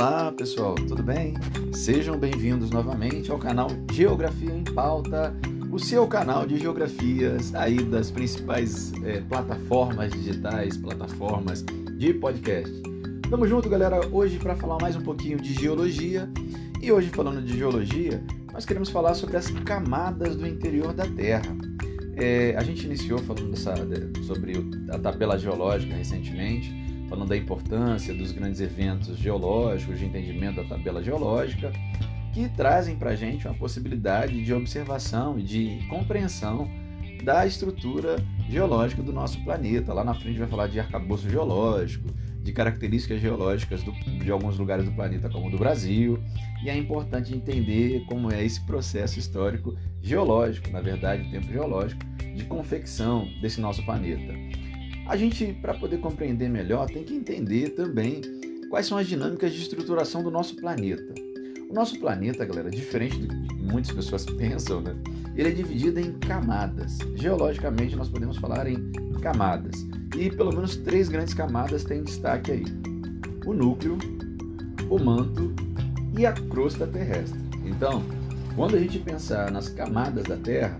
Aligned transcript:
Olá 0.00 0.32
pessoal, 0.32 0.74
tudo 0.76 1.02
bem? 1.02 1.34
Sejam 1.74 2.16
bem-vindos 2.16 2.70
novamente 2.70 3.30
ao 3.30 3.38
canal 3.38 3.68
Geografia 3.92 4.50
em 4.50 4.64
Pauta, 4.64 5.36
o 5.70 5.78
seu 5.78 6.06
canal 6.08 6.46
de 6.46 6.58
geografias 6.58 7.54
aí 7.54 7.76
das 7.84 8.10
principais 8.10 8.94
é, 9.04 9.20
plataformas 9.20 10.10
digitais, 10.10 10.78
plataformas 10.78 11.62
de 11.98 12.14
podcast. 12.14 12.72
Tamo 13.28 13.46
junto, 13.46 13.68
galera, 13.68 14.00
hoje 14.10 14.38
para 14.38 14.56
falar 14.56 14.78
mais 14.80 14.96
um 14.96 15.02
pouquinho 15.02 15.36
de 15.36 15.52
geologia. 15.52 16.26
E 16.80 16.90
hoje, 16.90 17.10
falando 17.10 17.44
de 17.44 17.54
geologia, 17.58 18.24
nós 18.54 18.64
queremos 18.64 18.88
falar 18.88 19.12
sobre 19.12 19.36
as 19.36 19.50
camadas 19.50 20.34
do 20.34 20.46
interior 20.48 20.94
da 20.94 21.06
Terra. 21.06 21.54
É, 22.16 22.54
a 22.56 22.62
gente 22.62 22.86
iniciou 22.86 23.18
falando 23.18 23.50
dessa, 23.50 23.74
sobre 24.26 24.54
a 24.88 24.98
tabela 24.98 25.38
geológica 25.38 25.94
recentemente 25.94 26.89
falando 27.10 27.28
da 27.28 27.36
importância 27.36 28.14
dos 28.14 28.30
grandes 28.30 28.60
eventos 28.60 29.18
geológicos, 29.18 29.98
de 29.98 30.06
entendimento 30.06 30.62
da 30.62 30.64
tabela 30.64 31.02
geológica, 31.02 31.72
que 32.32 32.48
trazem 32.48 32.94
para 32.94 33.10
a 33.10 33.16
gente 33.16 33.48
uma 33.48 33.54
possibilidade 33.54 34.42
de 34.44 34.54
observação 34.54 35.36
e 35.36 35.42
de 35.42 35.84
compreensão 35.88 36.70
da 37.24 37.44
estrutura 37.44 38.16
geológica 38.48 39.02
do 39.02 39.12
nosso 39.12 39.42
planeta. 39.42 39.92
Lá 39.92 40.04
na 40.04 40.14
frente 40.14 40.38
vai 40.38 40.46
falar 40.46 40.68
de 40.68 40.78
arcabouço 40.78 41.28
geológico, 41.28 42.08
de 42.40 42.52
características 42.52 43.20
geológicas 43.20 43.82
do, 43.82 43.92
de 43.92 44.30
alguns 44.30 44.56
lugares 44.56 44.84
do 44.84 44.92
planeta, 44.92 45.28
como 45.28 45.48
o 45.48 45.50
do 45.50 45.58
Brasil, 45.58 46.22
e 46.62 46.70
é 46.70 46.76
importante 46.76 47.34
entender 47.34 48.04
como 48.06 48.32
é 48.32 48.44
esse 48.44 48.64
processo 48.64 49.18
histórico 49.18 49.76
geológico, 50.00 50.70
na 50.70 50.80
verdade, 50.80 51.28
tempo 51.28 51.52
geológico, 51.52 52.00
de 52.36 52.44
confecção 52.44 53.28
desse 53.42 53.60
nosso 53.60 53.84
planeta. 53.84 54.32
A 55.10 55.16
gente, 55.16 55.52
para 55.60 55.74
poder 55.74 55.98
compreender 55.98 56.48
melhor, 56.48 56.86
tem 56.86 57.02
que 57.02 57.12
entender 57.12 57.70
também 57.70 58.20
quais 58.70 58.86
são 58.86 58.96
as 58.96 59.08
dinâmicas 59.08 59.52
de 59.52 59.60
estruturação 59.60 60.22
do 60.22 60.30
nosso 60.30 60.54
planeta. 60.54 61.12
O 61.68 61.74
nosso 61.74 61.98
planeta, 61.98 62.44
galera, 62.44 62.70
diferente 62.70 63.18
do 63.18 63.26
que 63.26 63.54
muitas 63.60 63.90
pessoas 63.90 64.24
pensam, 64.38 64.80
né? 64.80 64.94
Ele 65.34 65.48
é 65.48 65.50
dividido 65.50 65.98
em 65.98 66.12
camadas. 66.12 66.98
Geologicamente, 67.16 67.96
nós 67.96 68.08
podemos 68.08 68.36
falar 68.36 68.68
em 68.68 68.92
camadas. 69.20 69.84
E 70.16 70.30
pelo 70.30 70.52
menos 70.52 70.76
três 70.76 71.08
grandes 71.08 71.34
camadas 71.34 71.82
têm 71.82 72.04
destaque 72.04 72.52
aí: 72.52 72.64
o 73.44 73.52
núcleo, 73.52 73.98
o 74.88 74.96
manto 74.96 75.52
e 76.16 76.24
a 76.24 76.32
crosta 76.32 76.86
terrestre. 76.86 77.36
Então, 77.64 78.04
quando 78.54 78.76
a 78.76 78.78
gente 78.78 79.00
pensar 79.00 79.50
nas 79.50 79.68
camadas 79.70 80.22
da 80.22 80.36
Terra, 80.36 80.78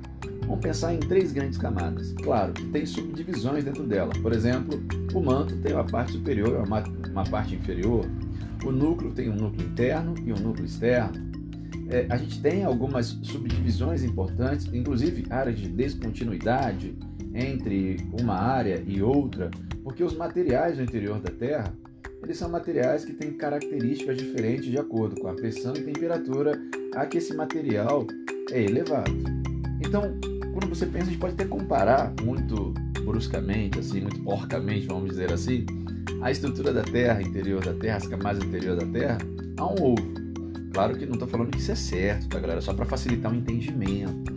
Vamos 0.51 0.65
pensar 0.65 0.93
em 0.93 0.99
três 0.99 1.31
grandes 1.31 1.57
camadas. 1.57 2.13
Claro 2.25 2.53
tem 2.73 2.85
subdivisões 2.85 3.63
dentro 3.63 3.85
dela. 3.85 4.13
Por 4.21 4.33
exemplo, 4.33 4.81
o 5.15 5.21
manto 5.21 5.57
tem 5.59 5.73
uma 5.73 5.85
parte 5.85 6.11
superior, 6.11 6.67
uma, 6.67 6.83
uma 7.09 7.23
parte 7.23 7.55
inferior. 7.55 8.05
O 8.65 8.73
núcleo 8.73 9.13
tem 9.13 9.31
um 9.31 9.37
núcleo 9.37 9.69
interno 9.69 10.13
e 10.27 10.33
um 10.33 10.37
núcleo 10.37 10.67
externo. 10.67 11.31
É, 11.89 12.05
a 12.11 12.17
gente 12.17 12.43
tem 12.43 12.65
algumas 12.65 13.17
subdivisões 13.23 14.03
importantes, 14.03 14.69
inclusive 14.73 15.25
áreas 15.31 15.57
de 15.57 15.69
descontinuidade 15.69 16.99
entre 17.33 17.99
uma 18.21 18.35
área 18.35 18.83
e 18.85 19.01
outra, 19.01 19.53
porque 19.85 20.03
os 20.03 20.17
materiais 20.17 20.79
do 20.79 20.83
interior 20.83 21.21
da 21.21 21.31
Terra 21.31 21.73
eles 22.25 22.37
são 22.37 22.51
materiais 22.51 23.05
que 23.05 23.13
têm 23.13 23.35
características 23.35 24.17
diferentes 24.17 24.65
de 24.65 24.79
acordo 24.79 25.21
com 25.21 25.29
a 25.29 25.33
pressão 25.33 25.75
e 25.77 25.81
temperatura 25.81 26.61
a 26.97 27.07
que 27.07 27.19
esse 27.19 27.35
material 27.35 28.05
é 28.51 28.63
elevado. 28.63 29.15
Então, 29.81 30.21
quando 30.53 30.69
você 30.69 30.87
pensa, 30.87 31.07
a 31.07 31.11
gente 31.11 31.19
pode 31.19 31.35
até 31.35 31.45
comparar 31.45 32.13
muito 32.23 32.75
bruscamente, 33.05 33.79
assim, 33.79 34.01
muito 34.01 34.21
porcamente, 34.23 34.87
vamos 34.87 35.11
dizer 35.11 35.33
assim, 35.33 35.65
a 36.21 36.31
estrutura 36.31 36.73
da 36.73 36.83
Terra, 36.83 37.23
interior 37.23 37.65
da 37.65 37.73
Terra, 37.75 37.97
as 37.97 38.07
camadas 38.07 38.43
interior 38.45 38.77
da 38.77 38.87
Terra, 38.87 39.19
a 39.57 39.67
um 39.67 39.93
ovo. 39.93 40.21
Claro 40.73 40.97
que 40.97 41.05
não 41.07 41.15
estou 41.15 41.29
falando 41.29 41.51
que 41.51 41.59
isso 41.59 41.73
é 41.73 41.75
certo, 41.75 42.29
tá, 42.29 42.39
galera? 42.39 42.61
Só 42.61 42.73
para 42.73 42.85
facilitar 42.85 43.33
o 43.33 43.35
entendimento. 43.35 44.33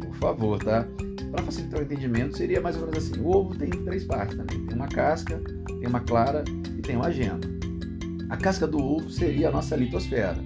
Por 0.00 0.14
favor, 0.16 0.58
tá? 0.62 0.86
Para 1.30 1.42
facilitar 1.42 1.80
o 1.80 1.82
entendimento, 1.82 2.36
seria 2.36 2.60
mais 2.60 2.76
ou 2.76 2.82
menos 2.82 2.98
assim: 2.98 3.20
o 3.20 3.28
ovo 3.28 3.54
tem 3.54 3.70
três 3.70 4.04
partes 4.04 4.36
também. 4.36 4.66
Tem 4.66 4.76
uma 4.76 4.88
casca, 4.88 5.40
tem 5.66 5.88
uma 5.88 6.00
clara 6.00 6.44
e 6.76 6.82
tem 6.82 6.96
uma 6.96 7.10
gema. 7.10 7.40
A 8.28 8.36
casca 8.36 8.66
do 8.66 8.78
ovo 8.78 9.08
seria 9.10 9.48
a 9.48 9.50
nossa 9.50 9.74
litosfera, 9.74 10.36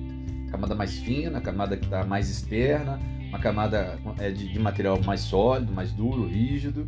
camada 0.51 0.75
mais 0.75 0.97
fina, 0.99 1.41
camada 1.41 1.77
que 1.77 1.85
está 1.85 2.05
mais 2.05 2.31
externa, 2.31 3.01
uma 3.33 3.39
camada 3.39 3.99
é, 4.19 4.31
de, 4.31 4.59
material 4.59 5.01
mais 5.03 5.23
sólido, 5.23 5.73
mais 5.73 5.91
duro, 5.91 6.29
rígido. 6.29 6.87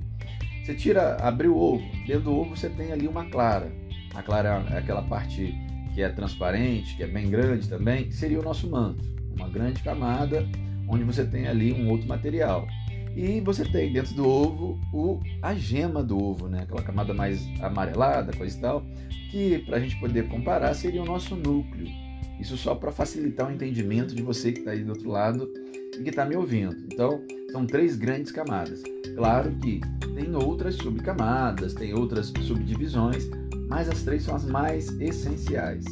Você 0.62 0.74
tira, 0.74 1.16
abre 1.16 1.48
o 1.48 1.56
ovo, 1.56 1.84
dentro 2.06 2.24
do 2.24 2.38
ovo 2.38 2.54
você 2.54 2.68
tem 2.68 2.92
ali 2.92 3.08
uma 3.08 3.24
clara. 3.24 3.72
A 4.14 4.22
clara 4.22 4.62
é 4.70 4.78
aquela 4.78 5.02
parte 5.02 5.54
que 5.94 6.02
é 6.02 6.08
transparente, 6.10 6.96
que 6.96 7.02
é 7.02 7.06
bem 7.06 7.30
grande 7.30 7.66
também, 7.66 8.10
seria 8.10 8.38
o 8.38 8.42
nosso 8.42 8.68
manto, 8.68 9.02
uma 9.34 9.48
grande 9.48 9.82
camada 9.82 10.46
onde 10.86 11.02
você 11.02 11.24
tem 11.24 11.46
ali 11.48 11.72
um 11.72 11.88
outro 11.90 12.06
material. 12.06 12.68
E 13.16 13.40
você 13.40 13.64
tem 13.64 13.92
dentro 13.92 14.14
do 14.14 14.28
ovo 14.28 14.78
o, 14.92 15.20
a 15.40 15.54
gema 15.54 16.02
do 16.02 16.22
ovo, 16.22 16.48
né? 16.48 16.62
aquela 16.64 16.82
camada 16.82 17.14
mais 17.14 17.42
amarelada, 17.62 18.36
coisa 18.36 18.58
e 18.58 18.60
tal, 18.60 18.84
que 19.30 19.58
para 19.60 19.78
a 19.78 19.80
gente 19.80 19.96
poder 19.98 20.28
comparar 20.28 20.74
seria 20.74 21.00
o 21.00 21.06
nosso 21.06 21.34
núcleo. 21.36 22.03
Isso 22.40 22.56
só 22.56 22.74
para 22.74 22.90
facilitar 22.90 23.48
o 23.48 23.52
entendimento 23.52 24.14
de 24.14 24.22
você 24.22 24.52
que 24.52 24.60
está 24.60 24.72
aí 24.72 24.82
do 24.82 24.90
outro 24.90 25.10
lado 25.10 25.52
e 25.98 26.02
que 26.02 26.10
está 26.10 26.24
me 26.24 26.36
ouvindo. 26.36 26.76
Então, 26.92 27.22
são 27.52 27.66
três 27.66 27.96
grandes 27.96 28.32
camadas. 28.32 28.82
Claro 29.14 29.50
que 29.62 29.80
tem 30.14 30.34
outras 30.34 30.74
subcamadas, 30.76 31.74
tem 31.74 31.94
outras 31.94 32.32
subdivisões, 32.42 33.28
mas 33.68 33.88
as 33.88 34.02
três 34.02 34.24
são 34.24 34.34
as 34.34 34.44
mais 34.44 34.88
essenciais. 35.00 35.84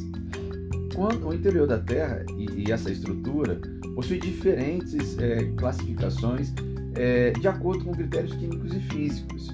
Quando 0.95 1.29
o 1.29 1.35
interior 1.35 1.67
da 1.67 1.79
Terra 1.79 2.25
e, 2.37 2.67
e 2.67 2.73
essa 2.73 2.91
estrutura 2.91 3.61
possui 3.95 4.19
diferentes 4.19 5.19
é, 5.19 5.45
classificações 5.57 6.53
é, 6.95 7.31
de 7.31 7.49
acordo 7.49 7.85
com 7.85 7.93
critérios 7.93 8.35
químicos 8.35 8.75
e 8.75 8.81
físicos. 8.81 9.49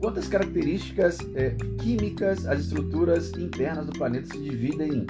Quantas 0.00 0.28
características 0.28 1.18
é, 1.34 1.50
químicas 1.78 2.46
as 2.46 2.60
estruturas 2.60 3.32
internas 3.32 3.86
do 3.86 3.92
planeta 3.92 4.28
se 4.32 4.38
dividem 4.38 4.92
em 4.98 5.06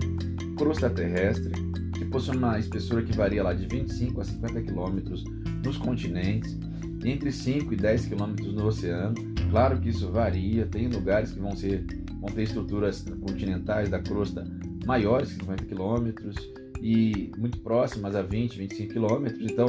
crosta 0.58 0.90
terrestre, 0.90 1.52
que 1.96 2.04
possui 2.06 2.36
uma 2.36 2.58
espessura 2.58 3.02
que 3.02 3.16
varia 3.16 3.44
lá 3.44 3.54
de 3.54 3.66
25 3.66 4.20
a 4.20 4.24
50 4.24 4.60
quilômetros 4.62 5.24
nos 5.64 5.78
continentes, 5.78 6.58
entre 7.04 7.30
5 7.30 7.72
e 7.72 7.76
10 7.76 8.06
quilômetros 8.06 8.52
no 8.52 8.66
oceano. 8.66 9.14
Claro 9.50 9.80
que 9.80 9.88
isso 9.88 10.10
varia, 10.10 10.66
tem 10.66 10.88
lugares 10.88 11.30
que 11.30 11.38
vão, 11.38 11.54
ser, 11.54 11.86
vão 12.20 12.30
ter 12.30 12.42
estruturas 12.42 13.04
continentais 13.22 13.88
da 13.88 14.00
crosta 14.00 14.44
maiores 14.84 15.28
que 15.28 15.40
50 15.40 15.64
quilômetros 15.64 16.36
e 16.82 17.30
muito 17.38 17.58
próximas 17.60 18.14
a 18.16 18.22
20, 18.22 18.58
25 18.58 18.92
quilômetros, 18.92 19.50
então 19.50 19.66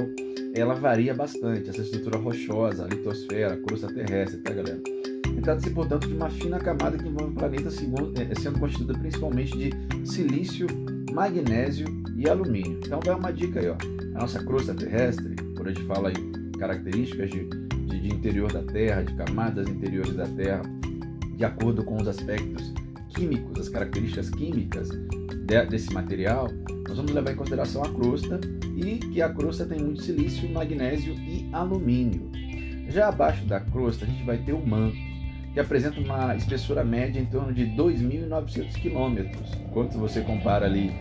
ela 0.56 0.74
varia 0.74 1.14
bastante, 1.14 1.70
essa 1.70 1.82
estrutura 1.82 2.18
rochosa, 2.18 2.86
a 2.86 2.88
litosfera, 2.88 3.54
a 3.54 3.58
crosta 3.58 3.88
terrestre, 3.94 4.42
tá 4.42 4.52
galera? 4.52 4.82
Trata-se, 5.42 5.70
portanto, 5.72 6.08
de 6.08 6.14
uma 6.14 6.30
fina 6.30 6.60
camada 6.60 6.98
que 6.98 7.08
envolve 7.08 7.32
o 7.32 7.36
planeta 7.36 7.70
é, 7.70 8.40
sendo 8.40 8.60
constituída 8.60 8.94
principalmente 9.00 9.58
de 9.58 10.08
silício, 10.08 10.68
magnésio 11.12 11.88
e 12.16 12.30
alumínio. 12.30 12.80
Então 12.86 13.00
dá 13.00 13.16
uma 13.16 13.32
dica 13.32 13.60
aí, 13.60 13.70
ó. 13.70 13.76
A 14.16 14.22
nossa 14.22 14.44
crosta 14.44 14.74
terrestre, 14.74 15.36
quando 15.56 15.68
a 15.68 15.74
gente 15.74 15.86
fala 15.86 16.12
em 16.12 16.52
características 16.52 17.30
de, 17.30 17.48
de, 17.48 18.00
de 18.00 18.14
interior 18.14 18.52
da 18.52 18.62
Terra, 18.62 19.02
de 19.04 19.14
camadas 19.16 19.68
interiores 19.68 20.14
da 20.16 20.28
Terra, 20.28 20.62
de 21.36 21.46
acordo 21.46 21.84
com 21.84 21.98
os 21.98 22.08
aspectos 22.08 22.74
químicos, 23.10 23.60
as 23.60 23.70
características 23.70 24.30
químicas 24.30 24.90
de, 24.90 25.66
desse 25.68 25.94
material, 25.94 26.50
nós 26.88 26.98
vamos 26.98 27.12
levar 27.12 27.32
em 27.32 27.36
consideração 27.36 27.84
a 27.84 27.90
crosta 27.90 28.40
e 28.76 28.98
que 28.98 29.22
a 29.22 29.30
crosta 29.30 29.66
tem 29.66 29.80
muito 29.80 30.04
silício, 30.04 30.50
magnésio 30.52 31.14
e 31.14 31.50
alumínio. 31.54 32.30
Já 32.90 33.10
abaixo 33.10 33.46
da 33.46 33.60
crosta 33.60 34.06
a 34.06 34.08
gente 34.08 34.24
vai 34.26 34.38
ter 34.38 34.54
o 34.54 34.66
manto, 34.66 34.98
apresenta 35.60 36.00
uma 36.00 36.36
espessura 36.36 36.84
média 36.84 37.20
em 37.20 37.26
torno 37.26 37.54
de 37.54 37.66
2.900 37.66 38.74
quilômetros. 38.74 39.52
Quando 39.74 39.98
você 40.00 40.22
compara 40.22 40.66
ali 40.66 40.92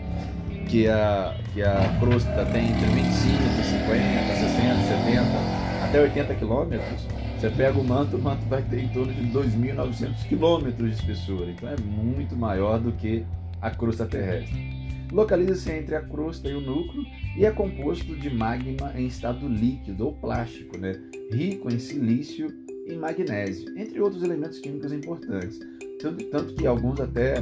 que 0.67 0.87
a, 0.87 1.35
que 1.53 1.61
a 1.61 1.97
crosta 1.99 2.45
tem 2.45 2.69
entre 2.69 2.85
25, 2.85 3.37
50, 3.63 4.35
60, 4.35 4.75
70 5.05 5.59
até 5.83 6.01
80 6.01 6.35
quilômetros, 6.35 7.07
você 7.39 7.49
pega 7.49 7.79
o 7.79 7.83
manto, 7.83 8.17
o 8.17 8.21
manto 8.21 8.45
vai 8.47 8.61
ter 8.61 8.83
em 8.83 8.89
torno 8.89 9.13
de 9.13 9.23
2.900 9.31 10.27
quilômetros 10.27 10.89
de 10.89 10.95
espessura. 10.95 11.51
Então 11.51 11.69
é 11.69 11.77
muito 11.77 12.35
maior 12.35 12.79
do 12.79 12.91
que 12.91 13.25
a 13.61 13.71
crosta 13.71 14.05
terrestre. 14.05 14.79
Localiza-se 15.11 15.71
entre 15.71 15.95
a 15.95 16.01
crosta 16.01 16.47
e 16.47 16.53
o 16.53 16.61
núcleo 16.61 17.03
e 17.35 17.45
é 17.45 17.51
composto 17.51 18.15
de 18.15 18.29
magma 18.29 18.93
em 18.95 19.07
estado 19.07 19.47
líquido 19.47 20.05
ou 20.05 20.13
plástico, 20.13 20.77
né? 20.77 20.93
rico 21.31 21.71
em 21.71 21.79
silício 21.79 22.51
e 22.91 22.97
magnésio, 22.97 23.77
entre 23.77 23.99
outros 24.01 24.23
elementos 24.23 24.59
químicos 24.59 24.91
importantes. 24.91 25.59
Tanto, 25.99 26.23
tanto 26.25 26.53
que 26.53 26.65
alguns 26.65 26.99
até 26.99 27.35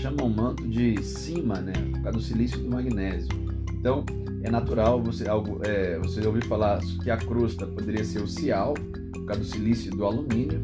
chamam 0.00 0.28
manto 0.28 0.66
de 0.68 1.02
cima, 1.02 1.60
né? 1.60 1.72
por 1.92 2.02
causa 2.02 2.18
do 2.18 2.22
silício 2.22 2.60
e 2.60 2.62
do 2.62 2.70
magnésio. 2.70 3.28
Então, 3.72 4.04
é 4.42 4.50
natural 4.50 5.02
você, 5.02 5.28
algo, 5.28 5.60
é, 5.64 5.98
você 5.98 6.26
ouvir 6.26 6.44
falar 6.44 6.80
que 7.02 7.10
a 7.10 7.16
crosta 7.16 7.66
poderia 7.66 8.04
ser 8.04 8.22
o 8.22 8.28
cial, 8.28 8.74
por 9.12 9.24
causa 9.24 9.42
do 9.42 9.46
silício 9.46 9.92
e 9.92 9.96
do 9.96 10.04
alumínio, 10.04 10.60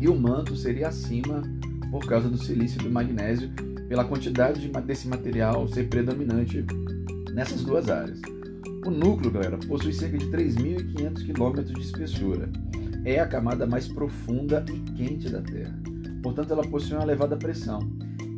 e 0.00 0.08
o 0.08 0.14
manto 0.14 0.56
seria 0.56 0.88
acima 0.88 1.42
por 1.90 2.06
causa 2.06 2.28
do 2.28 2.38
silício 2.38 2.80
e 2.80 2.84
do 2.84 2.90
magnésio, 2.90 3.50
pela 3.88 4.04
quantidade 4.04 4.68
desse 4.86 5.06
material 5.08 5.68
ser 5.68 5.88
predominante 5.88 6.64
nessas 7.34 7.62
duas 7.62 7.90
áreas. 7.90 8.20
O 8.86 8.90
núcleo, 8.90 9.30
galera, 9.30 9.58
possui 9.58 9.92
cerca 9.92 10.16
de 10.16 10.26
3.500 10.26 11.26
km 11.26 11.62
de 11.62 11.80
espessura. 11.80 12.48
É 13.04 13.18
a 13.18 13.26
camada 13.26 13.66
mais 13.66 13.88
profunda 13.88 14.64
e 14.68 14.78
quente 14.92 15.28
da 15.28 15.40
Terra. 15.42 15.76
Portanto, 16.22 16.52
ela 16.52 16.62
possui 16.62 16.94
uma 16.94 17.02
elevada 17.02 17.36
pressão. 17.36 17.80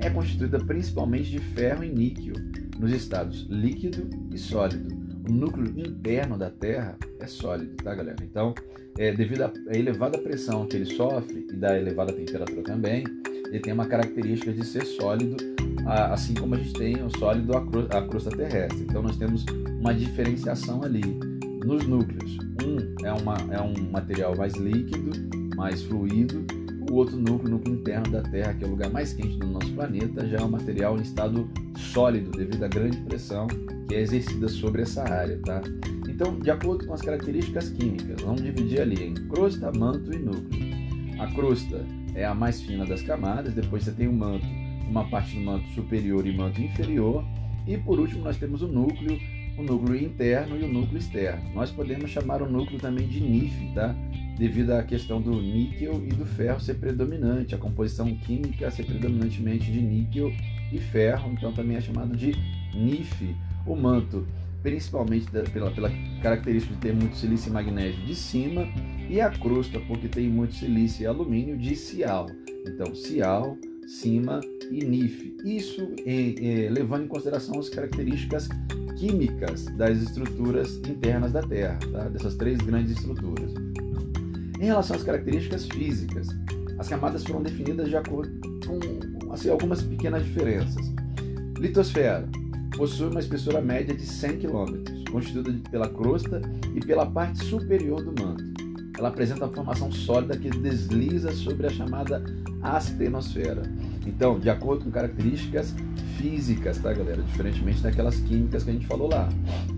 É 0.01 0.09
constituída 0.09 0.59
principalmente 0.59 1.31
de 1.31 1.39
ferro 1.39 1.85
e 1.85 1.89
níquel, 1.91 2.35
nos 2.79 2.93
estados 2.93 3.47
líquido 3.49 4.09
e 4.33 4.39
sólido. 4.39 4.95
O 5.29 5.33
núcleo 5.33 5.69
interno 5.79 6.37
da 6.37 6.51
Terra 6.51 6.97
é 7.21 7.27
sólido, 7.27 7.75
tá, 7.77 7.95
galera? 7.95 8.17
Então, 8.23 8.55
é, 8.99 9.13
devido 9.13 9.43
à 9.43 9.53
elevada 9.73 10.19
pressão 10.19 10.67
que 10.67 10.77
ele 10.77 10.87
sofre 10.87 11.47
e 11.51 11.57
da 11.57 11.79
elevada 11.79 12.13
temperatura 12.13 12.63
também, 12.63 13.05
ele 13.49 13.61
tem 13.61 13.73
uma 13.73 13.87
característica 13.87 14.53
de 14.53 14.65
ser 14.65 14.85
sólido, 14.85 15.37
assim 15.87 16.35
como 16.35 16.55
a 16.55 16.59
gente 16.59 16.73
tem 16.73 17.03
o 17.03 17.11
sólido 17.19 17.57
a 17.57 18.03
crosta 18.03 18.31
terrestre. 18.31 18.83
Então, 18.83 19.03
nós 19.03 19.17
temos 19.17 19.45
uma 19.79 19.95
diferenciação 19.95 20.83
ali 20.83 21.03
nos 21.65 21.87
núcleos. 21.87 22.39
Um 22.63 22.74
é, 23.03 23.13
uma, 23.13 23.37
é 23.51 23.61
um 23.61 23.91
material 23.91 24.37
mais 24.37 24.55
líquido, 24.55 25.11
mais 25.57 25.83
fluido, 25.83 26.45
o 26.91 26.95
outro 26.95 27.17
núcleo, 27.17 27.49
o 27.49 27.51
núcleo 27.51 27.75
interno 27.75 28.13
da 28.13 28.23
Terra, 28.23 28.55
que 28.55 28.65
é 28.65 28.67
o 28.67 28.71
lugar 28.71 28.91
mais 28.91 29.13
quente 29.13 29.39
do 29.39 29.47
nosso 29.47 29.73
planeta, 29.73 30.27
já 30.27 30.39
é 30.39 30.43
um 30.43 30.51
material 30.51 30.99
em 30.99 31.03
estado 31.03 31.49
sólido 31.77 32.31
devido 32.31 32.63
à 32.63 32.69
grande 32.69 32.99
pressão 32.99 33.47
que 33.89 33.95
é 33.95 34.01
exercida 34.01 34.49
sobre 34.49 34.83
essa 34.83 35.03
área, 35.03 35.39
tá? 35.45 35.61
Então, 36.09 36.39
de 36.39 36.51
acordo 36.51 36.87
com 36.87 36.95
as 36.95 37.03
características 37.03 37.71
químicas, 37.71 38.21
vamos 38.23 38.43
dividir 38.43 38.81
ali 38.81 39.03
em 39.03 39.15
crosta, 39.29 39.73
manto 39.77 40.13
e 40.15 40.19
núcleo. 40.19 41.21
A 41.21 41.27
crosta 41.33 41.85
é 42.15 42.25
a 42.25 42.35
mais 42.35 42.61
fina 42.61 42.87
das 42.87 43.03
camadas, 43.03 43.53
depois 43.55 43.85
você 43.85 43.93
tem 43.93 44.07
o 44.07 44.13
manto, 44.13 44.47
uma 44.89 45.09
parte 45.09 45.37
do 45.37 45.41
manto 45.45 45.67
superior 45.71 46.27
e 46.27 46.37
manto 46.37 46.61
inferior, 46.61 47.25
e 47.67 47.77
por 47.79 47.99
último 47.99 48.23
nós 48.25 48.37
temos 48.37 48.63
o 48.63 48.69
núcleo, 48.69 49.19
o 49.57 49.63
núcleo 49.63 49.97
interno 49.97 50.59
e 50.59 50.65
o 50.65 50.69
núcleo 50.69 50.99
externo. 50.99 51.43
Nós 51.55 51.71
podemos 51.71 52.11
chamar 52.11 52.43
o 52.43 52.51
núcleo 52.51 52.79
também 52.79 53.07
de 53.07 53.21
NIF, 53.21 53.73
tá? 53.75 53.95
devido 54.39 54.73
à 54.73 54.83
questão 54.83 55.21
do 55.21 55.41
níquel 55.41 56.03
e 56.05 56.09
do 56.09 56.27
ferro 56.27 56.61
ser 56.61 56.75
predominante, 56.75 57.55
a 57.55 57.59
composição 57.59 58.13
química 58.17 58.71
ser 58.71 58.85
predominantemente 58.85 59.71
de 59.71 59.81
níquel 59.81 60.33
e 60.73 60.79
ferro, 60.79 61.33
então 61.33 61.53
também 61.53 61.77
é 61.77 61.81
chamado 61.81 62.17
de 62.17 62.33
NIF. 62.75 63.35
O 63.67 63.77
manto, 63.77 64.27
principalmente 64.63 65.31
pela, 65.53 65.71
pela 65.71 65.91
característica 66.23 66.75
de 66.75 66.81
ter 66.81 66.95
muito 66.95 67.17
silício 67.17 67.49
e 67.49 67.53
magnésio 67.53 68.05
de 68.05 68.15
cima, 68.15 68.67
e 69.09 69.21
a 69.21 69.31
crosta, 69.31 69.79
porque 69.81 70.09
tem 70.09 70.29
muito 70.29 70.55
silício 70.55 71.05
e 71.05 71.07
alumínio 71.07 71.57
de 71.57 71.77
cial. 71.77 72.27
Então, 72.67 72.95
cial, 72.95 73.57
cima 73.87 74.41
e 74.71 74.85
NIF. 74.85 75.37
Isso 75.45 75.95
é, 76.05 76.65
é, 76.65 76.71
levando 76.71 77.05
em 77.05 77.09
consideração 77.09 77.59
as 77.59 77.69
características 77.69 78.49
químicas 79.05 79.67
das 79.77 79.99
estruturas 80.01 80.77
internas 80.89 81.33
da 81.33 81.43
Terra, 81.43 81.79
tá? 81.93 82.09
dessas 82.09 82.37
três 82.37 82.59
grandes 82.59 82.93
estruturas. 82.97 83.53
Em 84.59 84.65
relação 84.65 84.97
às 84.97 85.03
características 85.03 85.67
físicas, 85.67 86.29
as 86.79 86.89
camadas 86.89 87.23
foram 87.23 87.43
definidas 87.43 87.91
de 87.91 87.97
acordo 87.97 88.33
com 88.67 89.33
assim, 89.33 89.51
algumas 89.51 89.83
pequenas 89.83 90.25
diferenças. 90.25 90.91
Litosfera 91.59 92.27
possui 92.79 93.11
uma 93.11 93.21
espessura 93.21 93.61
média 93.61 93.95
de 93.95 94.07
100 94.07 94.39
km, 94.39 95.11
constituída 95.11 95.53
pela 95.71 95.89
crosta 95.89 96.41
e 96.75 96.81
pela 96.81 97.05
parte 97.05 97.45
superior 97.45 98.03
do 98.03 98.25
manto. 98.25 98.54
Ela 98.97 99.09
apresenta 99.09 99.45
uma 99.45 99.53
formação 99.53 99.91
sólida 99.91 100.37
que 100.37 100.49
desliza 100.51 101.33
sobre 101.33 101.67
a 101.67 101.71
chamada 101.71 102.23
astenosfera. 102.63 103.63
Então, 104.07 104.39
de 104.39 104.49
acordo 104.49 104.85
com 104.85 104.91
características 104.91 105.75
físicas, 106.17 106.79
tá, 106.79 106.93
galera? 106.93 107.23
Diferentemente 107.23 107.83
daquelas 107.83 108.17
químicas 108.21 108.63
que 108.63 108.71
a 108.71 108.73
gente 108.73 108.87
falou 108.87 109.09
lá. 109.09 109.29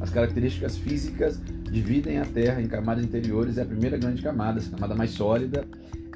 As 0.01 0.11
características 0.11 0.77
físicas 0.77 1.41
dividem 1.71 2.19
a 2.19 2.25
Terra 2.25 2.61
em 2.61 2.69
camadas 2.69 3.05
interiores 3.05 3.57
e 3.57 3.61
a 3.61 3.65
primeira 3.65 3.97
grande 3.97 4.23
camada, 4.23 4.59
essa 4.59 4.71
camada 4.71 4.95
mais 4.95 5.11
sólida, 5.11 5.67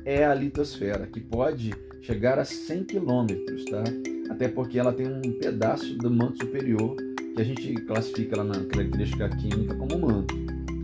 é 0.05 0.25
a 0.25 0.35
litosfera, 0.35 1.07
que 1.07 1.21
pode 1.21 1.75
chegar 2.03 2.39
a 2.39 2.45
100 2.45 2.85
km, 2.85 3.27
tá? 3.71 3.85
Até 4.31 4.49
porque 4.49 4.79
ela 4.79 4.93
tem 4.93 5.07
um 5.07 5.39
pedaço 5.39 5.97
do 5.97 6.11
manto 6.11 6.45
superior 6.45 6.97
que 7.35 7.41
a 7.41 7.45
gente 7.45 7.75
classifica 7.83 8.37
lá 8.37 8.45
na 8.45 8.65
característica 8.65 9.29
química 9.29 9.75
como 9.75 9.99
manto. 9.99 10.40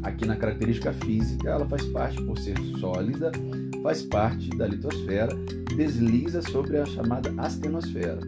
Aqui 0.07 0.25
na 0.25 0.37
característica 0.37 0.93
física, 0.93 1.51
ela 1.51 1.67
faz 1.67 1.85
parte, 1.87 2.23
por 2.23 2.39
ser 2.39 2.57
sólida, 2.79 3.33
faz 3.83 4.05
parte 4.05 4.49
da 4.51 4.65
litosfera, 4.65 5.35
desliza 5.77 6.41
sobre 6.43 6.79
a 6.79 6.87
chamada 6.87 7.35
astenosfera. 7.37 8.21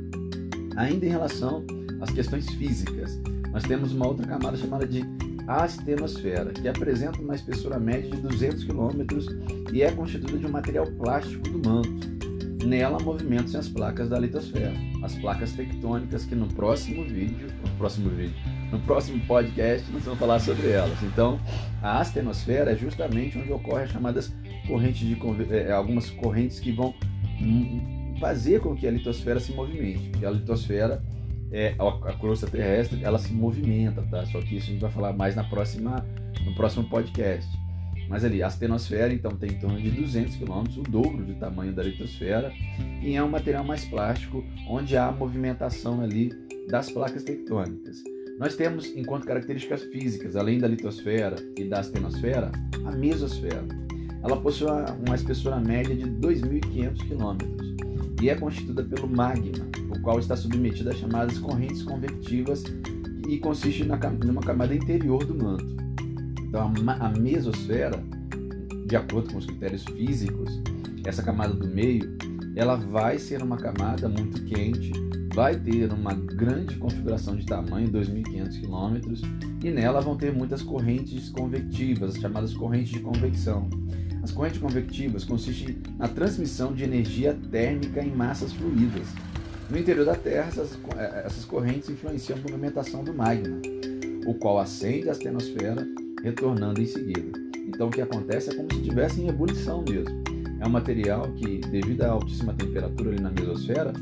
Ainda 0.75 1.07
em 1.07 1.09
relação 1.09 1.65
às 2.01 2.11
questões 2.11 2.51
físicas, 2.51 3.21
nós 3.53 3.63
temos 3.63 3.93
uma 3.93 4.09
outra 4.09 4.27
camada 4.27 4.57
chamada 4.57 4.85
de 4.89 5.05
astenosfera, 5.47 6.51
que 6.51 6.67
apresenta 6.67 7.23
uma 7.23 7.37
espessura 7.37 7.79
média 7.79 8.11
de 8.11 8.23
200 8.23 8.65
km 8.65 9.73
e 9.73 9.81
é 9.81 9.93
constituída 9.93 10.37
de 10.37 10.47
um 10.47 10.51
material 10.51 10.85
plástico 10.85 11.49
do 11.49 11.59
manto. 11.61 12.08
Nela 12.65 12.99
movimentam-se 12.99 13.57
as 13.57 13.69
placas 13.69 14.09
da 14.09 14.19
litosfera, 14.19 14.75
as 15.03 15.15
placas 15.15 15.53
tectônicas 15.53 16.25
que 16.25 16.35
no 16.35 16.49
próximo 16.49 17.05
vídeo, 17.05 17.49
no 17.63 17.71
próximo 17.77 18.11
vídeo, 18.11 18.35
no 18.73 18.81
próximo 18.81 19.25
podcast 19.27 19.91
nós 19.93 20.03
vamos 20.03 20.19
falar 20.19 20.41
sobre 20.41 20.71
elas. 20.71 21.01
Então, 21.03 21.39
a 21.81 22.01
astenosfera 22.01 22.73
é 22.73 22.77
justamente 22.77 23.39
onde 23.39 23.53
ocorrem 23.53 23.85
as 23.85 23.91
chamadas 23.91 24.33
correntes 24.67 25.07
de 25.07 25.17
é, 25.55 25.71
algumas 25.71 26.11
correntes 26.11 26.59
que 26.59 26.73
vão 26.73 26.95
fazer 28.19 28.61
com 28.61 28.75
que 28.75 28.87
a 28.87 28.91
litosfera 28.91 29.39
se 29.39 29.53
movimente. 29.53 30.09
Porque 30.11 30.27
a 30.27 30.31
litosfera 30.31 31.03
é, 31.51 31.75
a, 31.79 32.13
crosta 32.15 32.47
terrestre 32.47 33.03
ela 33.03 33.19
se 33.19 33.33
movimenta, 33.33 34.03
tá? 34.03 34.27
Só 34.27 34.41
que 34.41 34.57
isso 34.57 34.69
a 34.69 34.73
gente 34.73 34.81
vai 34.81 34.91
falar 34.91 35.13
mais 35.13 35.35
na 35.35 35.45
próxima, 35.45 36.05
no 36.45 36.55
próximo 36.55 36.89
podcast. 36.89 37.49
Mas 38.09 38.25
ali, 38.25 38.43
a 38.43 38.47
astenosfera, 38.47 39.13
então, 39.13 39.37
tem 39.37 39.51
em 39.51 39.59
torno 39.59 39.81
de 39.81 39.91
200 39.91 40.37
km, 40.37 40.65
o 40.79 40.83
dobro 40.83 41.25
do 41.25 41.35
tamanho 41.35 41.73
da 41.73 41.83
litosfera, 41.83 42.53
e 43.03 43.15
é 43.15 43.23
um 43.23 43.29
material 43.29 43.65
mais 43.65 43.85
plástico, 43.85 44.43
onde 44.69 44.97
há 44.97 45.13
movimentação 45.13 46.01
ali 46.01 46.33
das 46.69 46.91
placas 46.91 47.23
tectônicas. 47.23 48.03
Nós 48.39 48.55
temos, 48.55 48.87
enquanto 48.97 49.27
características 49.27 49.83
físicas, 49.85 50.37
além 50.37 50.59
da 50.59 50.69
litosfera 50.69 51.37
e 51.57 51.65
da 51.65 51.81
astenosfera, 51.81 52.53
a 52.85 52.93
mesosfera. 52.93 53.67
Ela 54.23 54.41
possui 54.41 54.69
uma 55.07 55.15
espessura 55.15 55.59
média 55.59 55.95
de 55.95 56.05
2.500 56.05 57.09
km 57.09 57.69
e 58.23 58.31
é 58.31 58.35
constituída 58.35 58.83
pelo 58.85 59.09
magma, 59.09 59.67
o 59.95 60.00
qual 60.00 60.19
está 60.19 60.37
submetido 60.37 60.91
às 60.91 60.99
chamadas 60.99 61.38
correntes 61.38 61.83
convectivas 61.83 62.65
e 63.29 63.38
consiste 63.38 63.85
na, 63.85 63.97
numa 63.97 64.41
camada 64.41 64.75
interior 64.75 65.25
do 65.25 65.35
manto. 65.35 65.88
Então, 66.49 66.73
a, 66.99 67.09
mesosfera, 67.11 68.02
de 68.87 68.97
acordo 68.97 69.31
com 69.31 69.38
os 69.38 69.45
critérios 69.45 69.85
físicos, 69.85 70.50
essa 71.05 71.23
camada 71.23 71.52
do 71.52 71.69
meio, 71.69 72.17
ela 72.57 72.75
vai 72.75 73.19
ser 73.19 73.43
uma 73.43 73.59
camada 73.59 74.09
muito 74.09 74.43
quente, 74.45 74.90
vai 75.35 75.57
ter 75.57 75.93
uma 75.93 76.14
grande 76.14 76.76
configuração 76.76 77.37
de 77.37 77.45
tamanho, 77.45 77.88
2.500 77.90 78.61
km, 78.62 79.28
e 79.62 79.71
nela 79.71 80.00
vão 80.00 80.17
ter 80.17 80.33
muitas 80.33 80.62
correntes 80.62 81.28
convectivas, 81.28 82.17
as 82.17 82.21
chamadas 82.21 82.55
correntes 82.55 82.93
de 82.93 83.00
convecção. 83.00 83.69
As 84.23 84.33
correntes 84.33 84.59
convectivas 84.59 85.25
consistem 85.25 85.78
na 85.99 86.09
transmissão 86.09 86.73
de 86.73 86.83
energia 86.83 87.37
térmica 87.50 88.02
em 88.02 88.11
massas 88.11 88.52
fluídas. 88.52 89.07
No 89.71 89.78
interior 89.78 90.07
da 90.07 90.14
Terra, 90.14 90.49
essas, 90.49 90.78
eh, 90.97 91.23
essas 91.26 91.45
correntes 91.45 91.90
influenciam 91.90 92.38
a 92.38 92.40
movimentação 92.40 93.05
do 93.05 93.12
magma, 93.12 93.61
o 94.26 94.35
qual 94.35 94.59
acende 94.59 95.09
a 95.09 95.12
astenosfera, 95.12 95.87
retornando 96.23 96.81
em 96.81 96.87
seguida. 96.87 97.39
Então, 97.67 97.89
o 97.89 97.91
que 97.91 98.01
acontece 98.01 98.51
é 98.51 98.55
como 98.55 98.73
se 98.73 98.81
estivesse 98.81 99.21
em 99.21 99.29
ebulição 99.29 99.85
mesmo. 99.89 100.23
É 100.61 100.67
um 100.67 100.71
material 100.71 101.31
que, 101.33 101.59
devido 101.59 102.03
à 102.03 102.11
altíssima 102.11 102.53
temperatura 102.53 103.11
ali 103.11 103.21
na 103.21 103.31
mesosfera, 103.31 103.93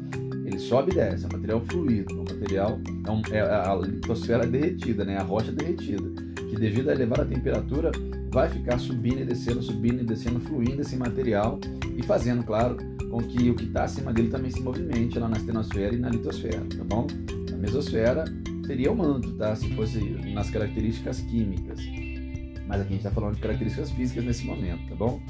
ele 0.45 0.59
sobe 0.59 0.93
e 0.93 0.95
desce. 0.95 1.25
É 1.25 1.29
um 1.29 1.33
material 1.33 1.61
fluido, 1.61 2.15
é 2.15 2.15
um 2.15 2.25
material 2.25 2.81
é, 3.07 3.11
um, 3.11 3.23
é 3.35 3.41
a 3.41 3.75
litosfera 3.75 4.47
derretida, 4.47 5.05
né? 5.05 5.19
a 5.19 5.23
rocha 5.23 5.53
derretida, 5.53 6.09
que 6.49 6.57
devido 6.57 6.89
à 6.89 6.93
elevada 6.93 7.25
temperatura 7.25 7.91
vai 8.31 8.49
ficar 8.49 8.79
subindo 8.79 9.21
e 9.21 9.25
descendo, 9.25 9.63
subindo 9.63 10.03
e 10.03 10.05
descendo, 10.05 10.41
fluindo 10.41 10.81
esse 10.81 10.97
material 10.97 11.59
e 11.97 12.03
fazendo, 12.03 12.43
claro, 12.45 12.77
com 13.11 13.19
que 13.19 13.51
o 13.51 13.55
que 13.55 13.65
está 13.65 13.85
acima 13.85 14.13
dele 14.13 14.29
também 14.29 14.51
se 14.51 14.61
movimente 14.61 15.19
lá 15.19 15.29
na 15.29 15.37
astenosfera 15.37 15.95
e 15.95 15.99
na 15.99 16.11
litosfera, 16.11 16.63
tá 16.77 16.85
bom? 16.85 17.07
A 17.53 17.57
mesosfera 17.57 18.25
seria 18.67 18.93
o 18.93 18.97
manto, 18.97 19.33
tá? 19.35 19.55
Se 19.57 19.69
fosse 19.75 20.01
nas 20.35 20.51
características 20.51 21.21
químicas. 21.21 21.81
Mas 22.67 22.81
aqui 22.81 22.89
a 22.89 22.93
gente 22.93 23.07
está 23.07 23.11
falando 23.11 23.37
de 23.37 23.41
características 23.41 23.91
físicas 23.91 24.25
nesse 24.25 24.45
momento, 24.45 24.89
tá 24.89 24.95
bom? 24.95 25.21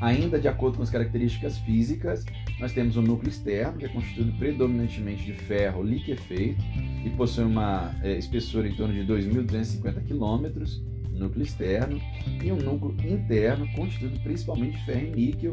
Ainda 0.00 0.38
de 0.38 0.48
acordo 0.48 0.76
com 0.76 0.82
as 0.82 0.90
características 0.90 1.58
físicas, 1.58 2.24
nós 2.58 2.72
temos 2.72 2.96
o 2.96 3.02
núcleo 3.02 3.28
externo, 3.28 3.78
que 3.78 3.84
é 3.84 3.88
constituído 3.88 4.32
predominantemente 4.38 5.24
de 5.24 5.32
ferro 5.32 5.82
liquefeito 5.82 6.62
e 7.04 7.10
possui 7.10 7.44
uma 7.44 7.94
é, 8.02 8.16
espessura 8.16 8.68
em 8.68 8.74
torno 8.74 8.94
de 8.94 9.00
2.250 9.00 10.04
quilômetros 10.04 10.82
núcleo 11.14 11.44
externo, 11.44 12.00
e 12.42 12.52
um 12.52 12.56
núcleo 12.56 12.94
interno 13.08 13.66
constituído 13.74 14.18
principalmente 14.20 14.76
de 14.76 14.84
ferro 14.84 15.06
e 15.06 15.10
níquel 15.10 15.52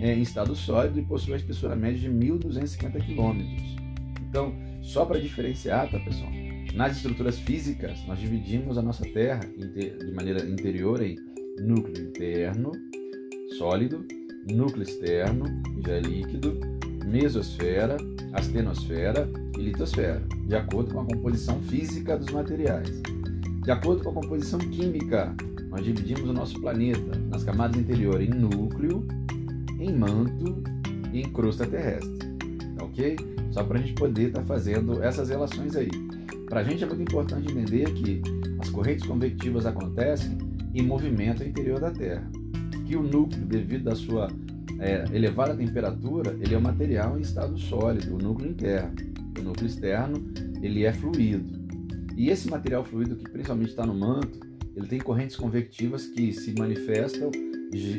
é, 0.00 0.14
em 0.14 0.22
estado 0.22 0.54
sólido 0.54 0.98
e 0.98 1.02
possui 1.02 1.32
uma 1.32 1.36
espessura 1.36 1.76
média 1.76 1.98
de 1.98 2.08
1.250 2.08 2.92
km. 3.04 3.90
Então, 4.28 4.54
só 4.80 5.04
para 5.04 5.20
diferenciar, 5.20 5.90
tá, 5.90 5.98
pessoal? 5.98 6.30
Nas 6.74 6.96
estruturas 6.96 7.38
físicas, 7.38 7.98
nós 8.06 8.18
dividimos 8.18 8.78
a 8.78 8.82
nossa 8.82 9.04
Terra 9.04 9.40
de 9.40 10.12
maneira 10.12 10.44
interior 10.44 11.02
em 11.02 11.16
núcleo 11.60 12.08
interno, 12.08 12.72
sólido, 13.58 14.06
núcleo 14.50 14.84
externo, 14.84 15.44
que 15.74 15.82
já 15.82 15.94
é 15.94 16.00
líquido, 16.00 16.60
mesosfera, 17.04 17.96
astenosfera 18.32 19.28
e 19.58 19.62
litosfera, 19.62 20.22
de 20.46 20.54
acordo 20.54 20.94
com 20.94 21.00
a 21.00 21.04
composição 21.04 21.60
física 21.62 22.16
dos 22.16 22.30
materiais. 22.30 23.02
De 23.64 23.70
acordo 23.70 24.04
com 24.04 24.10
a 24.10 24.14
composição 24.14 24.58
química, 24.58 25.34
nós 25.68 25.84
dividimos 25.84 26.30
o 26.30 26.32
nosso 26.32 26.60
planeta 26.60 27.18
nas 27.28 27.42
camadas 27.42 27.80
interiores 27.80 28.28
em 28.28 28.32
núcleo, 28.32 29.06
em 29.78 29.92
manto 29.92 30.62
e 31.12 31.20
em 31.20 31.32
crosta 31.32 31.66
terrestre. 31.66 32.30
Tá 32.76 32.84
ok? 32.84 33.16
Só 33.50 33.64
para 33.64 33.78
a 33.78 33.82
gente 33.82 33.94
poder 33.94 34.28
estar 34.28 34.40
tá 34.40 34.46
fazendo 34.46 35.02
essas 35.02 35.28
relações 35.28 35.74
aí. 35.74 35.90
Para 36.50 36.60
a 36.60 36.64
gente 36.64 36.82
é 36.82 36.86
muito 36.86 37.02
importante 37.02 37.48
entender 37.48 37.84
que 37.94 38.20
as 38.58 38.68
correntes 38.68 39.06
convectivas 39.06 39.66
acontecem 39.66 40.36
em 40.74 40.82
movimento 40.82 41.44
interior 41.44 41.78
da 41.78 41.92
Terra. 41.92 42.28
Que 42.84 42.96
o 42.96 43.02
núcleo, 43.04 43.46
devido 43.46 43.86
à 43.86 43.94
sua 43.94 44.26
é, 44.80 45.04
elevada 45.12 45.54
temperatura, 45.54 46.36
ele 46.40 46.52
é 46.52 46.58
um 46.58 46.60
material 46.60 47.16
em 47.16 47.20
estado 47.20 47.56
sólido, 47.56 48.16
o 48.16 48.18
núcleo 48.18 48.50
interno. 48.50 48.96
O 49.38 49.42
núcleo 49.42 49.68
externo, 49.68 50.16
ele 50.60 50.84
é 50.84 50.92
fluido. 50.92 51.56
E 52.16 52.30
esse 52.30 52.50
material 52.50 52.84
fluido 52.84 53.14
que 53.14 53.30
principalmente 53.30 53.70
está 53.70 53.86
no 53.86 53.94
manto, 53.94 54.40
ele 54.74 54.88
tem 54.88 54.98
correntes 54.98 55.36
convectivas 55.36 56.06
que 56.06 56.32
se 56.32 56.52
manifestam 56.58 57.30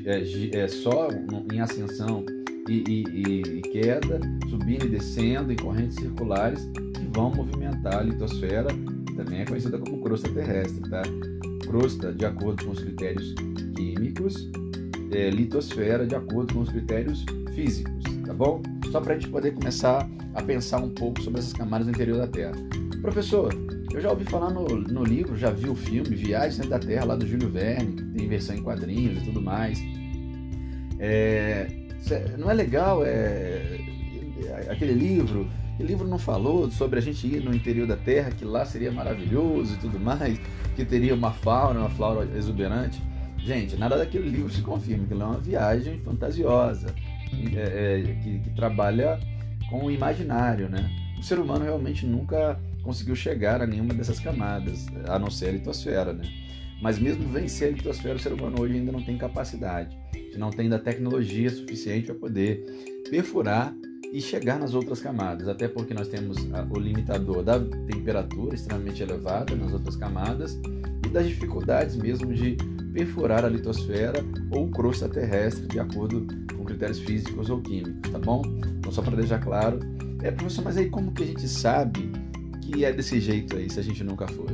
é, 0.05 0.57
é, 0.57 0.67
só 0.67 1.07
em 1.53 1.61
ascensão 1.61 2.25
e, 2.67 2.83
e, 2.87 3.41
e, 3.41 3.61
queda, 3.61 4.19
subindo 4.49 4.85
e 4.85 4.89
descendo 4.89 5.51
em 5.51 5.55
correntes 5.55 5.95
circulares 5.95 6.69
que 6.95 7.07
vão 7.13 7.33
movimentar 7.33 7.99
a 7.99 8.01
litosfera, 8.03 8.67
que 9.07 9.13
também 9.13 9.41
é 9.41 9.45
conhecida 9.45 9.77
como 9.77 10.01
crosta 10.01 10.29
terrestre, 10.29 10.89
tá? 10.89 11.01
Crosta, 11.67 12.13
de 12.13 12.25
acordo 12.25 12.65
com 12.65 12.71
os 12.71 12.79
critérios 12.79 13.33
químicos, 13.75 14.49
é, 15.11 15.29
litosfera, 15.29 16.05
de 16.05 16.15
acordo 16.15 16.53
com 16.53 16.61
os 16.61 16.69
critérios 16.69 17.25
físicos, 17.53 18.03
tá 18.25 18.33
bom? 18.33 18.61
Só 18.91 19.01
para 19.01 19.13
a 19.13 19.17
gente 19.17 19.29
poder 19.29 19.53
começar 19.53 20.09
a 20.33 20.41
pensar 20.41 20.79
um 20.79 20.89
pouco 20.89 21.21
sobre 21.21 21.39
essas 21.39 21.53
camadas 21.53 21.87
no 21.87 21.93
interior 21.93 22.17
da 22.17 22.27
Terra. 22.27 22.53
Professor, 23.01 23.53
eu 23.93 23.99
já 23.99 24.09
ouvi 24.09 24.23
falar 24.25 24.51
no, 24.51 24.65
no 24.67 25.03
livro, 25.03 25.35
já 25.35 25.49
vi 25.49 25.67
o 25.67 25.75
filme 25.75 26.15
Viagem 26.15 26.57
Dentro 26.57 26.69
da 26.69 26.79
Terra, 26.79 27.05
lá 27.05 27.15
do 27.15 27.27
Júlio 27.27 27.49
Verne, 27.49 27.95
tem 28.15 28.27
versão 28.27 28.55
em 28.55 28.63
quadrinhos 28.63 29.21
e 29.21 29.25
tudo 29.25 29.41
mais. 29.41 29.79
É, 30.99 31.67
não 32.37 32.49
é 32.49 32.53
legal 32.53 33.03
é, 33.05 33.79
aquele 34.69 34.93
livro? 34.93 35.47
O 35.79 35.83
livro 35.83 36.07
não 36.07 36.19
falou 36.19 36.69
sobre 36.69 36.99
a 36.99 37.01
gente 37.01 37.25
ir 37.25 37.43
no 37.43 37.53
interior 37.53 37.87
da 37.87 37.97
Terra, 37.97 38.31
que 38.31 38.45
lá 38.45 38.65
seria 38.65 38.91
maravilhoso 38.91 39.73
e 39.73 39.77
tudo 39.77 39.99
mais, 39.99 40.39
que 40.75 40.85
teria 40.85 41.15
uma 41.15 41.31
fauna, 41.31 41.79
uma 41.79 41.89
flora 41.89 42.27
exuberante. 42.37 43.01
Gente, 43.37 43.75
nada 43.75 43.97
daquele 43.97 44.29
livro 44.29 44.51
se 44.51 44.61
confirma, 44.61 45.07
que 45.07 45.13
é 45.13 45.15
uma 45.15 45.39
viagem 45.39 45.97
fantasiosa, 45.99 46.93
é, 47.55 48.03
é, 48.03 48.15
que, 48.21 48.39
que 48.39 48.49
trabalha 48.51 49.19
com 49.69 49.85
o 49.85 49.91
imaginário, 49.91 50.69
né? 50.69 50.87
O 51.17 51.23
ser 51.23 51.39
humano 51.39 51.63
realmente 51.63 52.05
nunca 52.05 52.59
conseguiu 52.83 53.15
chegar 53.15 53.61
a 53.61 53.65
nenhuma 53.65 53.93
dessas 53.93 54.19
camadas, 54.19 54.85
a 55.07 55.17
não 55.17 55.31
ser 55.31 55.49
a 55.49 55.51
litosfera, 55.53 56.13
né? 56.13 56.25
Mas 56.81 56.97
mesmo 56.97 57.27
vencer 57.27 57.69
a 57.69 57.71
litosfera, 57.71 58.15
o 58.15 58.19
ser 58.19 58.33
humano 58.33 58.59
hoje 58.59 58.75
ainda 58.75 58.91
não 58.91 59.03
tem 59.03 59.17
capacidade, 59.17 59.97
não 60.35 60.49
tem 60.49 60.63
ainda 60.63 60.79
tecnologia 60.79 61.49
suficiente 61.49 62.07
para 62.07 62.15
poder 62.15 62.65
perfurar 63.09 63.73
e 64.11 64.19
chegar 64.19 64.59
nas 64.59 64.73
outras 64.73 64.99
camadas, 64.99 65.47
até 65.47 65.67
porque 65.67 65.93
nós 65.93 66.07
temos 66.07 66.37
o 66.69 66.79
limitador 66.79 67.43
da 67.43 67.59
temperatura 67.59 68.55
extremamente 68.55 69.01
elevada 69.01 69.55
nas 69.55 69.71
outras 69.71 69.95
camadas 69.95 70.59
e 71.05 71.09
das 71.09 71.27
dificuldades 71.27 71.95
mesmo 71.95 72.33
de 72.33 72.57
perfurar 72.93 73.45
a 73.45 73.49
litosfera 73.49 74.19
ou 74.49 74.69
crosta 74.69 75.07
terrestre 75.07 75.65
de 75.67 75.79
acordo 75.79 76.27
com 76.57 76.65
critérios 76.65 76.99
físicos 76.99 77.49
ou 77.49 77.61
químicos, 77.61 78.11
tá 78.11 78.19
bom? 78.19 78.41
Então 78.79 78.91
só 78.91 79.01
para 79.01 79.15
deixar 79.15 79.39
claro, 79.39 79.79
é 80.21 80.31
professor, 80.31 80.65
mas 80.65 80.77
aí 80.77 80.89
como 80.89 81.13
que 81.13 81.23
a 81.23 81.27
gente 81.27 81.47
sabe 81.47 82.11
que 82.61 82.83
é 82.83 82.91
desse 82.91 83.19
jeito 83.19 83.55
aí 83.55 83.69
se 83.69 83.79
a 83.79 83.83
gente 83.83 84.03
nunca 84.03 84.27
foi? 84.27 84.49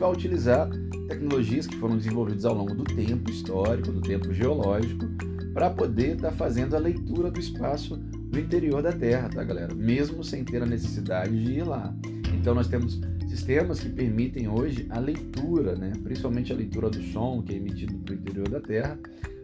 Vai 0.00 0.10
utilizar 0.10 0.66
tecnologias 1.08 1.66
que 1.66 1.76
foram 1.76 1.98
desenvolvidas 1.98 2.46
ao 2.46 2.54
longo 2.54 2.74
do 2.74 2.84
tempo 2.84 3.30
histórico, 3.30 3.92
do 3.92 4.00
tempo 4.00 4.32
geológico, 4.32 5.04
para 5.52 5.68
poder 5.68 6.14
estar 6.14 6.30
tá 6.30 6.34
fazendo 6.34 6.74
a 6.74 6.78
leitura 6.78 7.30
do 7.30 7.38
espaço 7.38 7.98
do 7.98 8.40
interior 8.40 8.82
da 8.82 8.92
Terra, 8.92 9.28
tá, 9.28 9.44
galera? 9.44 9.74
Mesmo 9.74 10.24
sem 10.24 10.42
ter 10.42 10.62
a 10.62 10.66
necessidade 10.66 11.44
de 11.44 11.58
ir 11.58 11.64
lá. 11.64 11.94
Então 12.32 12.54
nós 12.54 12.66
temos 12.66 12.98
sistemas 13.28 13.80
que 13.80 13.90
permitem 13.90 14.48
hoje 14.48 14.86
a 14.88 14.98
leitura, 14.98 15.76
né? 15.76 15.92
principalmente 16.02 16.50
a 16.50 16.56
leitura 16.56 16.88
do 16.88 17.02
som 17.02 17.42
que 17.42 17.52
é 17.52 17.56
emitido 17.56 17.92
do 17.98 18.14
interior 18.14 18.48
da 18.48 18.60
Terra, 18.60 18.98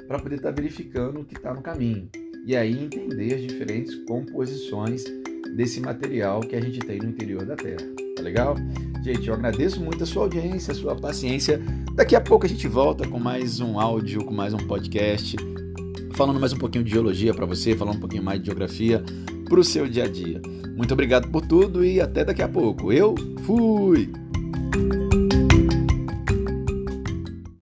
para 0.08 0.18
poder 0.18 0.36
estar 0.36 0.48
tá 0.48 0.54
verificando 0.54 1.20
o 1.20 1.24
que 1.26 1.34
está 1.34 1.52
no 1.52 1.60
caminho. 1.60 2.08
E 2.46 2.56
aí 2.56 2.82
entender 2.82 3.34
as 3.34 3.42
diferentes 3.42 3.94
composições 4.06 5.04
desse 5.54 5.82
material 5.82 6.40
que 6.40 6.56
a 6.56 6.60
gente 6.62 6.78
tem 6.78 6.98
no 6.98 7.10
interior 7.10 7.44
da 7.44 7.56
Terra. 7.56 7.86
Tá 8.16 8.22
legal? 8.22 8.56
Gente, 9.06 9.28
eu 9.28 9.34
agradeço 9.34 9.80
muito 9.80 10.02
a 10.02 10.06
sua 10.06 10.24
audiência, 10.24 10.72
a 10.72 10.74
sua 10.74 10.96
paciência. 10.96 11.62
Daqui 11.94 12.16
a 12.16 12.20
pouco 12.20 12.44
a 12.44 12.48
gente 12.48 12.66
volta 12.66 13.06
com 13.06 13.20
mais 13.20 13.60
um 13.60 13.78
áudio, 13.78 14.24
com 14.24 14.34
mais 14.34 14.52
um 14.52 14.56
podcast, 14.56 15.36
falando 16.14 16.40
mais 16.40 16.52
um 16.52 16.56
pouquinho 16.56 16.82
de 16.82 16.90
geologia 16.90 17.32
para 17.32 17.46
você, 17.46 17.76
falando 17.76 17.98
um 17.98 18.00
pouquinho 18.00 18.24
mais 18.24 18.40
de 18.40 18.46
geografia 18.46 19.04
para 19.48 19.60
o 19.60 19.62
seu 19.62 19.86
dia 19.86 20.06
a 20.06 20.08
dia. 20.08 20.42
Muito 20.76 20.92
obrigado 20.92 21.30
por 21.30 21.46
tudo 21.46 21.84
e 21.84 22.00
até 22.00 22.24
daqui 22.24 22.42
a 22.42 22.48
pouco. 22.48 22.92
Eu 22.92 23.14
fui! 23.44 24.10